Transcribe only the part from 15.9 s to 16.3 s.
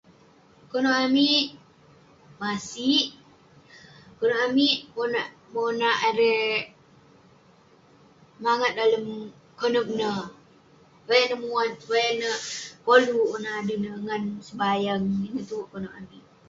amik.